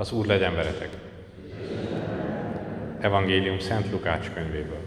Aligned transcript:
Az 0.00 0.12
Úr 0.12 0.26
legyen 0.26 0.54
veletek! 0.54 0.88
Evangélium 3.00 3.58
Szent 3.58 3.90
Lukács 3.90 4.30
könyvéből. 4.34 4.80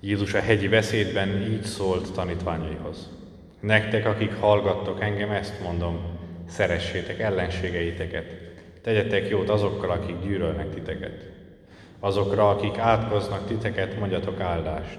Jézus 0.00 0.34
a 0.34 0.40
hegyi 0.40 0.68
beszédben 0.68 1.42
így 1.42 1.62
szólt 1.62 2.12
tanítványaihoz. 2.12 3.10
Nektek, 3.60 4.06
akik 4.06 4.34
hallgattok 4.34 5.02
engem, 5.02 5.30
ezt 5.30 5.62
mondom, 5.62 6.18
szeressétek 6.48 7.18
ellenségeiteket, 7.18 8.26
tegyetek 8.82 9.28
jót 9.28 9.48
azokkal, 9.48 9.90
akik 9.90 10.20
gyűlölnek 10.22 10.74
titeket. 10.74 11.24
Azokra, 12.00 12.50
akik 12.50 12.78
átkoznak 12.78 13.46
titeket, 13.46 13.98
mondjatok 13.98 14.40
áldást, 14.40 14.98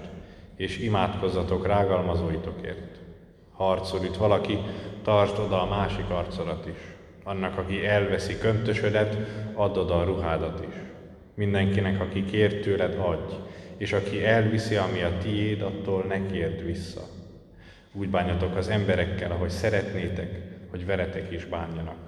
és 0.56 0.78
imádkozzatok 0.78 1.66
rágalmazóitokért. 1.66 2.98
Harcol 3.60 4.04
itt 4.04 4.16
valaki, 4.16 4.58
tartsd 5.02 5.38
oda 5.38 5.62
a 5.62 5.66
másik 5.66 6.10
arcodat 6.10 6.66
is. 6.66 6.78
Annak, 7.24 7.58
aki 7.58 7.86
elveszi 7.86 8.38
köntösödet, 8.38 9.16
add 9.54 9.76
oda 9.76 9.98
a 9.98 10.04
ruhádat 10.04 10.64
is. 10.68 10.74
Mindenkinek, 11.34 12.00
aki 12.00 12.24
kér 12.24 12.60
tőled, 12.60 12.98
adj, 12.98 13.34
és 13.76 13.92
aki 13.92 14.24
elviszi, 14.24 14.76
ami 14.76 15.02
a 15.02 15.18
tiéd, 15.22 15.62
attól 15.62 16.04
ne 16.08 16.26
kérd 16.26 16.64
vissza. 16.64 17.00
Úgy 17.92 18.08
bánjatok 18.08 18.56
az 18.56 18.68
emberekkel, 18.68 19.30
ahogy 19.30 19.50
szeretnétek, 19.50 20.40
hogy 20.70 20.86
veletek 20.86 21.32
is 21.32 21.44
bánjanak. 21.44 21.98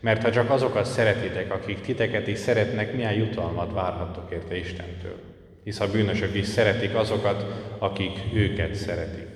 Mert 0.00 0.22
ha 0.22 0.30
csak 0.30 0.50
azokat 0.50 0.84
szeretitek, 0.84 1.52
akik 1.52 1.80
titeket 1.80 2.26
is 2.26 2.38
szeretnek, 2.38 2.94
milyen 2.94 3.14
jutalmat 3.14 3.72
várhattok 3.72 4.32
érte 4.32 4.56
Istentől? 4.56 5.20
Hisz 5.64 5.80
a 5.80 5.90
bűnösök 5.90 6.34
is 6.34 6.46
szeretik 6.46 6.94
azokat, 6.94 7.46
akik 7.78 8.18
őket 8.34 8.74
szeretik. 8.74 9.31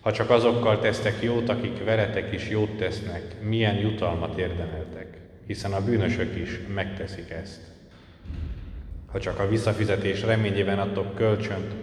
Ha 0.00 0.12
csak 0.12 0.30
azokkal 0.30 0.78
tesztek 0.78 1.22
jót, 1.22 1.48
akik 1.48 1.84
veletek 1.84 2.32
is 2.32 2.48
jót 2.48 2.76
tesznek, 2.76 3.22
milyen 3.40 3.76
jutalmat 3.76 4.38
érdemeltek, 4.38 5.18
hiszen 5.46 5.72
a 5.72 5.84
bűnösök 5.84 6.36
is 6.36 6.60
megteszik 6.74 7.30
ezt. 7.30 7.60
Ha 9.06 9.20
csak 9.20 9.38
a 9.38 9.48
visszafizetés 9.48 10.22
reményében 10.22 10.78
adtok 10.78 11.14
kölcsönt, 11.14 11.74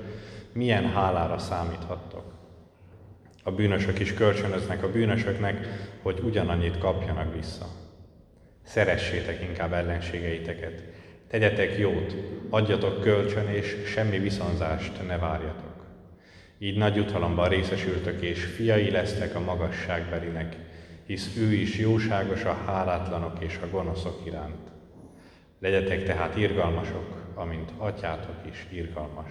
milyen 0.54 0.92
hálára 0.92 1.38
számíthattok? 1.38 2.34
A 3.44 3.52
bűnösök 3.52 4.00
is 4.00 4.14
kölcsönöznek 4.14 4.84
a 4.84 4.92
bűnösöknek, 4.92 5.68
hogy 6.02 6.20
ugyanannyit 6.24 6.78
kapjanak 6.78 7.36
vissza. 7.36 7.66
Szeressétek 8.64 9.42
inkább 9.42 9.74
ellenségeiteket, 9.74 10.84
tegyetek 11.28 11.78
jót, 11.78 12.16
adjatok 12.50 13.02
kölcsön, 13.02 13.48
és 13.48 13.76
semmi 13.86 14.20
viszonzást 14.20 15.08
ne 15.08 15.18
várjatok. 15.18 15.75
Így 16.58 16.78
nagy 16.78 16.96
jutalomban 16.96 17.50
részesültök, 17.50 18.22
és 18.22 18.44
fiai 18.44 18.90
lesztek 18.90 19.36
a 19.36 19.40
magasságbelinek, 19.40 20.56
hisz 21.06 21.38
ő 21.38 21.54
is 21.54 21.78
jóságos 21.78 22.44
a 22.44 22.58
hálátlanok 22.66 23.38
és 23.40 23.60
a 23.64 23.70
gonoszok 23.70 24.22
iránt. 24.26 24.72
Legyetek 25.60 26.04
tehát 26.04 26.38
irgalmasok, 26.38 27.32
amint 27.34 27.72
atyátok 27.78 28.36
is 28.50 28.66
irgalmas. 28.72 29.30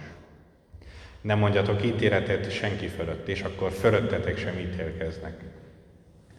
Nem 1.21 1.39
mondjatok 1.39 1.85
ítéletet 1.85 2.51
senki 2.51 2.87
fölött, 2.87 3.27
és 3.27 3.41
akkor 3.41 3.71
fölöttetek 3.71 4.37
sem 4.37 4.57
ítélkeznek. 4.57 5.43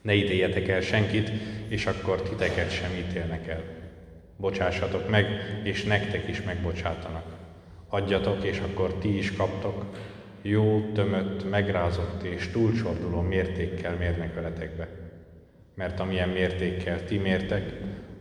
Ne 0.02 0.14
ítéljetek 0.14 0.68
el 0.68 0.80
senkit, 0.80 1.30
és 1.68 1.86
akkor 1.86 2.22
titeket 2.22 2.70
sem 2.70 2.90
ítélnek 2.90 3.48
el. 3.48 3.62
Bocsássatok 4.36 5.10
meg, 5.10 5.26
és 5.62 5.84
nektek 5.84 6.28
is 6.28 6.42
megbocsátanak. 6.42 7.24
Adjatok, 7.88 8.44
és 8.44 8.58
akkor 8.58 8.94
ti 8.94 9.16
is 9.16 9.32
kaptok, 9.32 9.84
jó, 10.48 10.90
tömött, 10.92 11.50
megrázott 11.50 12.22
és 12.22 12.50
túlcsorduló 12.50 13.20
mértékkel 13.20 13.96
mérnek 13.96 14.34
veletekbe. 14.34 14.88
Mert 15.74 16.00
amilyen 16.00 16.28
mértékkel 16.28 17.04
ti 17.04 17.18
mértek, 17.18 17.72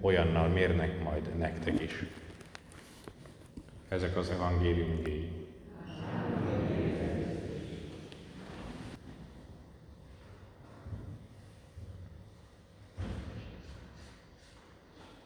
olyannal 0.01 0.47
mérnek 0.47 1.03
majd 1.03 1.37
nektek 1.37 1.81
is. 1.81 2.03
Ezek 3.87 4.17
az 4.17 4.29
evangélium 4.29 5.03
géi. 5.03 5.31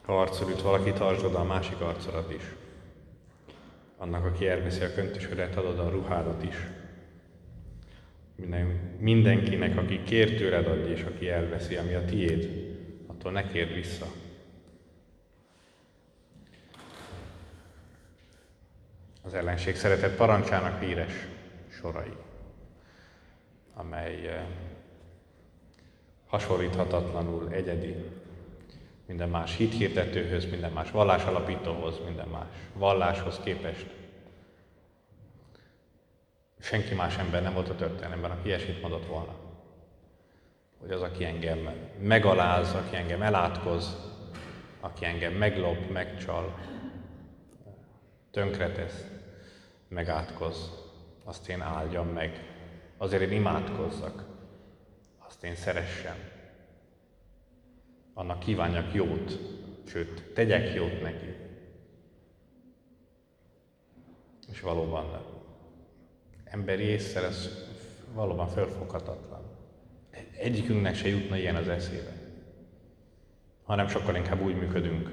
Ha 0.02 0.22
arcol 0.22 0.50
üt 0.50 0.62
valaki, 0.62 0.92
tartsd 0.92 1.26
oda 1.26 1.40
a 1.40 1.44
másik 1.44 1.82
arcodat 1.82 2.34
is. 2.34 2.44
Annak, 3.98 4.26
aki 4.26 4.48
elveszi 4.48 4.84
a 4.84 4.94
köntösödet, 4.94 5.56
adod 5.56 5.80
a 5.80 5.90
ruhádat 5.90 6.44
is. 6.44 6.56
Minden, 8.40 8.66
mindenkinek, 9.00 9.78
aki 9.78 10.04
kér 10.04 10.38
tőled 10.38 10.68
adj, 10.68 10.90
és 10.92 11.04
aki 11.04 11.30
elveszi, 11.30 11.76
ami 11.76 11.94
a 11.94 12.06
tiéd, 12.06 12.50
attól 13.08 13.32
ne 13.32 13.48
kérd 13.48 13.74
vissza. 13.74 14.06
Az 19.22 19.34
ellenség 19.34 19.76
szeretett 19.76 20.16
parancsának 20.16 20.84
híres 20.84 21.28
sorai, 21.70 22.14
amely 23.74 24.28
eh, 24.28 24.46
hasonlíthatatlanul 26.28 27.50
egyedi, 27.52 27.96
minden 29.06 29.30
más 29.30 29.56
hithirdetőhöz, 29.56 30.50
minden 30.50 30.72
más 30.72 30.92
vallásalapítóhoz, 30.92 32.00
minden 32.06 32.28
más 32.28 32.48
valláshoz 32.74 33.40
képest. 33.44 33.86
Senki 36.60 36.94
más 36.94 37.18
ember 37.18 37.42
nem 37.42 37.54
volt 37.54 37.70
a 37.70 37.76
történelemben, 37.76 38.32
aki 38.32 38.48
ilyesmit 38.48 38.82
mondott 38.82 39.06
volna. 39.06 39.36
Hogy 40.80 40.92
az, 40.92 41.02
aki 41.02 41.26
engem 41.26 41.70
megaláz, 42.02 42.74
aki 42.74 42.96
engem 42.96 43.22
elátkoz, 43.22 43.98
aki 44.80 45.06
engem 45.06 45.34
meglop, 45.34 45.90
megcsal, 45.90 46.60
tönkretesz, 48.32 49.08
megátkoz, 49.88 50.88
azt 51.24 51.50
én 51.50 51.62
áldjam 51.62 52.08
meg. 52.08 52.44
Azért 52.98 53.22
én 53.22 53.32
imádkozzak, 53.32 54.24
azt 55.18 55.44
én 55.44 55.56
szeressem. 55.56 56.16
Annak 58.14 58.40
kívánjak 58.40 58.94
jót, 58.94 59.40
sőt, 59.88 60.34
tegyek 60.34 60.74
jót 60.74 61.02
neki. 61.02 61.36
És 64.52 64.62
valóban 64.62 65.39
emberi 66.50 66.84
észre 66.84 67.26
ez 67.26 67.50
valóban 68.14 68.48
fölfoghatatlan. 68.48 69.42
Egyikünknek 70.38 70.96
se 70.96 71.08
jutna 71.08 71.38
ilyen 71.38 71.56
az 71.56 71.68
eszébe. 71.68 72.12
Hanem 73.64 73.88
sokkal 73.88 74.16
inkább 74.16 74.42
úgy 74.42 74.56
működünk, 74.56 75.10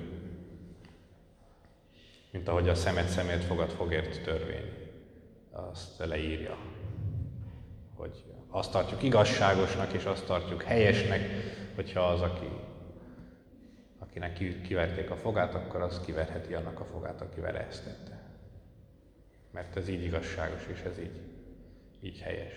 mint 2.30 2.48
ahogy 2.48 2.69
a 2.69 2.74
szemet 2.74 3.08
szemért 3.08 3.44
fogad 3.44 3.70
fogért 3.70 4.22
törvény. 4.22 4.72
Azt 5.50 5.98
leírja, 5.98 6.58
hogy 7.94 8.24
azt 8.48 8.70
tartjuk 8.70 9.03
igazságosnak, 9.03 9.92
és 9.92 10.04
azt 10.04 10.26
tartjuk 10.26 10.62
helyesnek, 10.62 11.20
hogyha 11.74 12.00
az, 12.00 12.20
aki, 12.20 12.48
akinek 13.98 14.62
kiverték 14.62 15.10
a 15.10 15.16
fogát, 15.16 15.54
akkor 15.54 15.80
az 15.80 16.00
kiverheti 16.04 16.54
annak 16.54 16.80
a 16.80 16.84
fogát, 16.84 17.20
aki 17.20 17.41
vele 17.41 17.66
ezt 17.66 17.84
tette. 17.84 18.16
Mert 19.56 19.76
ez 19.76 19.88
így 19.88 20.04
igazságos, 20.04 20.62
és 20.72 20.80
ez 20.80 20.98
így, 20.98 21.20
így 22.00 22.20
helyes. 22.20 22.52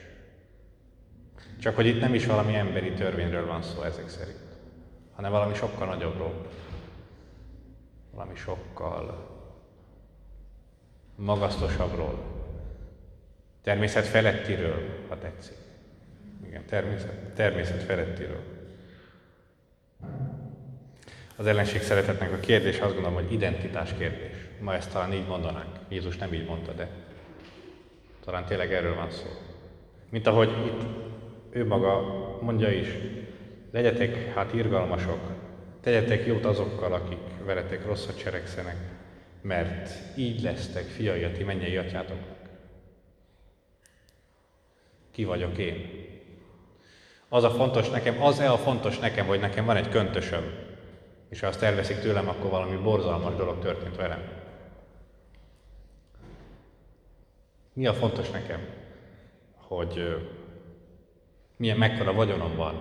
Csak 1.60 1.76
hogy 1.76 1.86
itt 1.86 2.00
nem 2.00 2.14
is 2.14 2.26
valami 2.26 2.56
emberi 2.56 2.92
törvényről 2.92 3.46
van 3.46 3.62
szó 3.62 3.82
ezek 3.82 4.10
szerint, 4.10 4.40
hanem 5.16 5.32
valami 5.32 5.54
sokkal 5.54 5.88
nagyobbról. 5.88 6.48
Valami 8.12 8.36
sokkal 8.36 9.28
magasztosabbról, 11.16 12.24
természet 13.64 14.06
felettiről, 14.06 15.06
ha 15.08 15.18
tetszik. 15.18 15.58
Igen, 16.46 16.66
természet, 16.66 17.34
természet 17.34 17.84
felettiről. 17.84 18.44
Az 21.36 21.46
ellenség 21.46 21.82
szeretetnek 21.82 22.34
a 22.34 22.40
kérdés 22.40 22.80
azt 22.80 22.94
gondolom, 22.94 23.14
hogy 23.14 23.34
identitás 23.34 23.94
kérdés. 23.94 24.49
Ma 24.60 24.74
ezt 24.74 24.92
talán 24.92 25.14
így 25.14 25.28
mondanánk. 25.28 25.76
Jézus 25.90 26.18
nem 26.18 26.34
így 26.34 26.46
mondta, 26.46 26.72
de 26.72 26.90
talán 28.24 28.46
tényleg 28.46 28.74
erről 28.74 28.96
van 28.96 29.12
szó. 29.12 29.28
Mint 30.10 30.28
ahogy 30.28 30.50
itt 30.66 30.82
ő 31.50 31.66
maga 31.66 32.02
mondja 32.42 32.72
is, 32.72 32.88
legyetek 33.72 34.34
hát 34.34 34.54
irgalmasok, 34.54 35.20
tegyetek 35.82 36.26
jót 36.26 36.46
azokkal, 36.46 36.94
akik 36.94 37.20
veletek 37.46 37.86
rosszat 37.86 38.18
cselekszenek, 38.18 38.78
mert 39.42 40.18
így 40.18 40.42
lesztek 40.42 40.84
fiai 40.84 41.24
a 41.24 41.32
ti 41.32 41.44
mennyei 41.44 41.78
atyátoknak. 41.78 42.38
Ki 45.12 45.24
vagyok 45.24 45.58
én? 45.58 46.08
Az 47.30 47.44
a 47.44 47.50
fontos 47.50 47.90
nekem, 47.90 48.22
az-e 48.24 48.52
a 48.52 48.58
fontos 48.58 49.00
nekem, 49.00 49.26
hogy 49.26 49.40
nekem 49.40 49.66
van 49.66 49.76
egy 49.76 49.90
köntösöm, 49.90 50.44
és 51.30 51.40
ha 51.40 51.48
azt 51.48 51.62
elveszik 51.62 52.00
tőlem, 52.00 52.30
akkor 52.30 52.50
valami 52.50 52.76
borzalmas 52.76 53.36
dolog 53.36 53.60
történt 53.60 53.96
velem. 53.96 54.39
Mi 57.80 57.88
a 57.88 57.94
fontos 57.94 58.30
nekem? 58.30 58.60
Hogy 59.56 60.18
milyen 61.56 61.78
mekkora 61.78 62.14
vagyonom 62.14 62.56
van, 62.56 62.74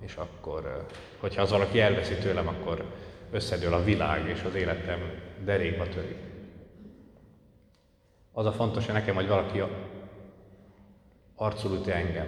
és 0.00 0.14
akkor, 0.14 0.86
hogyha 1.18 1.42
az 1.42 1.50
valaki 1.50 1.80
elveszi 1.80 2.14
tőlem, 2.14 2.48
akkor 2.48 2.84
összedől 3.30 3.74
a 3.74 3.84
világ, 3.84 4.28
és 4.28 4.42
az 4.42 4.54
életem 4.54 5.00
derékba 5.44 5.88
törik. 5.88 6.18
Az 8.32 8.46
a 8.46 8.52
fontos, 8.52 8.84
hogy 8.84 8.94
nekem, 8.94 9.14
hogy 9.14 9.28
valaki 9.28 9.62
arcul 11.34 11.74
üti 11.74 11.90
engem. 11.90 12.26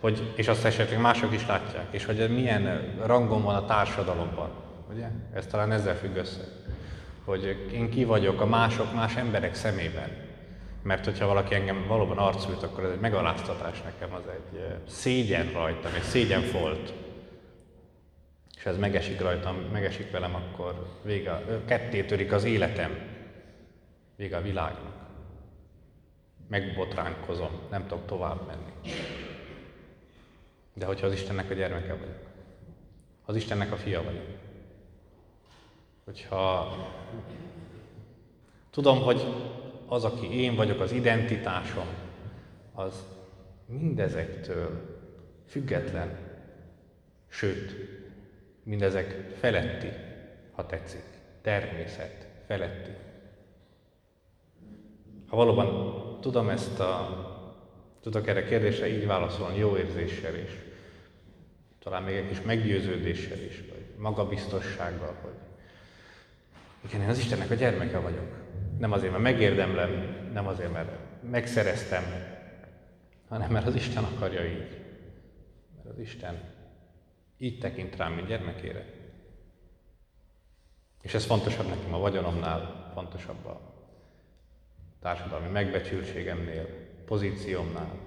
Hogy, 0.00 0.32
és 0.34 0.48
azt 0.48 0.64
esetleg 0.64 1.00
mások 1.00 1.32
is 1.32 1.46
látják, 1.46 1.86
és 1.90 2.04
hogy 2.04 2.34
milyen 2.34 2.94
rangom 3.04 3.42
van 3.42 3.54
a 3.54 3.66
társadalomban. 3.66 4.50
Ugye? 4.90 5.08
Ez 5.32 5.46
talán 5.46 5.72
ezzel 5.72 5.96
függ 5.96 6.16
össze. 6.16 6.44
Hogy 7.24 7.68
én 7.72 7.90
ki 7.90 8.04
vagyok 8.04 8.40
a 8.40 8.46
mások, 8.46 8.94
más 8.94 9.16
emberek 9.16 9.54
szemében. 9.54 10.25
Mert 10.86 11.04
hogyha 11.04 11.26
valaki 11.26 11.54
engem 11.54 11.86
valóban 11.86 12.18
arcul 12.18 12.52
üt, 12.52 12.62
akkor 12.62 12.84
ez 12.84 12.90
egy 12.90 13.00
megaláztatás 13.00 13.82
nekem, 13.82 14.14
az 14.14 14.22
egy 14.26 14.66
szégyen 14.88 15.52
rajtam, 15.52 15.94
egy 15.94 16.02
szégyen 16.02 16.42
folt. 16.42 16.92
És 18.56 18.66
ez 18.66 18.76
megesik 18.76 19.20
rajtam, 19.20 19.56
megesik 19.56 20.10
velem, 20.10 20.34
akkor 20.34 20.86
vége, 21.02 21.42
ketté 21.64 22.04
törik 22.04 22.32
az 22.32 22.44
életem, 22.44 22.98
vége 24.16 24.36
a 24.36 24.42
világnak 24.42 24.94
megbotránkozom, 26.48 27.60
nem 27.70 27.86
tudok 27.86 28.06
tovább 28.06 28.46
menni. 28.46 28.92
De 30.74 30.86
hogyha 30.86 31.06
az 31.06 31.12
Istennek 31.12 31.50
a 31.50 31.54
gyermeke 31.54 31.94
vagyok, 31.94 32.20
az 33.24 33.36
Istennek 33.36 33.72
a 33.72 33.76
fia 33.76 34.02
vagyok, 34.02 34.26
hogyha 36.04 36.76
tudom, 38.70 39.00
hogy 39.00 39.26
az, 39.86 40.04
aki 40.04 40.40
én 40.40 40.54
vagyok, 40.54 40.80
az 40.80 40.92
identitásom, 40.92 41.86
az 42.74 43.04
mindezektől 43.66 44.96
független, 45.46 46.18
sőt, 47.28 47.74
mindezek 48.62 49.34
feletti, 49.38 49.88
ha 50.52 50.66
tetszik, 50.66 51.04
természet 51.42 52.26
feletti. 52.46 52.90
Ha 55.28 55.36
valóban 55.36 56.20
tudom 56.20 56.48
ezt 56.48 56.80
a, 56.80 57.24
tudok 58.02 58.26
erre 58.26 58.44
kérdésre 58.44 58.88
így 58.88 59.06
válaszolni 59.06 59.58
jó 59.58 59.76
érzéssel 59.76 60.34
is, 60.34 60.50
talán 61.78 62.02
még 62.02 62.14
egy 62.14 62.28
kis 62.28 62.42
meggyőződéssel 62.42 63.38
is, 63.38 63.64
vagy 63.68 63.84
magabiztossággal, 63.98 65.14
hogy 65.20 65.34
igen, 66.84 67.00
én 67.00 67.08
az 67.08 67.18
Istennek 67.18 67.50
a 67.50 67.54
gyermeke 67.54 67.98
vagyok. 67.98 68.45
Nem 68.78 68.92
azért, 68.92 69.10
mert 69.10 69.22
megérdemlem, 69.22 69.90
nem 70.32 70.46
azért, 70.46 70.72
mert 70.72 70.90
megszereztem, 71.30 72.02
hanem 73.28 73.50
mert 73.50 73.66
az 73.66 73.74
Isten 73.74 74.04
akarja 74.04 74.44
így. 74.44 74.80
Mert 75.76 75.88
az 75.88 75.98
Isten 75.98 76.40
így 77.38 77.58
tekint 77.58 77.96
rám, 77.96 78.12
mint 78.12 78.26
gyermekére. 78.26 78.84
És 81.02 81.14
ez 81.14 81.24
fontosabb 81.24 81.68
nekem 81.68 81.94
a 81.94 81.98
vagyonomnál, 81.98 82.90
fontosabb 82.94 83.46
a 83.46 83.60
társadalmi 85.00 85.48
megbecsültségemnél, 85.48 86.66
pozíciómnál, 87.04 87.98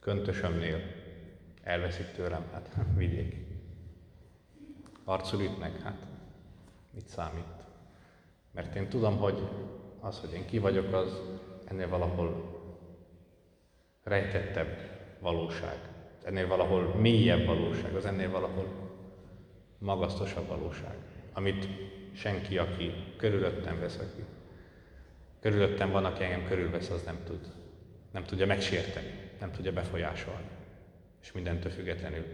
köntösömnél 0.00 0.80
elveszik 1.62 2.12
tőlem, 2.12 2.44
hát 2.52 2.76
vigyék. 2.96 3.36
Arcul 5.04 5.40
ütnek, 5.40 5.82
hát 5.82 6.06
mit 6.90 7.08
számít? 7.08 7.55
Mert 8.56 8.74
én 8.74 8.88
tudom, 8.88 9.16
hogy 9.16 9.48
az, 10.00 10.20
hogy 10.20 10.32
én 10.32 10.46
ki 10.46 10.58
vagyok, 10.58 10.92
az 10.92 11.20
ennél 11.64 11.88
valahol 11.88 12.58
rejtettebb 14.02 14.78
valóság. 15.20 15.78
Ennél 16.24 16.46
valahol 16.46 16.94
mélyebb 16.94 17.46
valóság, 17.46 17.94
az 17.94 18.04
ennél 18.04 18.30
valahol 18.30 18.66
magasztosabb 19.78 20.46
valóság, 20.46 20.96
amit 21.32 21.68
senki, 22.12 22.58
aki 22.58 22.92
körülöttem 23.16 23.80
vesz, 23.80 23.98
aki 23.98 24.24
körülöttem 25.40 25.90
van, 25.90 26.04
aki 26.04 26.24
engem 26.24 26.46
körülvesz, 26.46 26.90
az 26.90 27.02
nem 27.02 27.18
tud, 27.24 27.52
nem 28.10 28.24
tudja 28.24 28.46
megsérteni, 28.46 29.30
nem 29.40 29.52
tudja 29.52 29.72
befolyásolni. 29.72 30.48
És 31.22 31.32
mindentől 31.32 31.72
függetlenül 31.72 32.24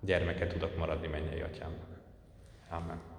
gyermeke 0.00 0.46
tudok 0.46 0.76
maradni 0.76 1.06
mennyei 1.06 1.40
atyámnak. 1.40 1.98
Amen. 2.68 3.11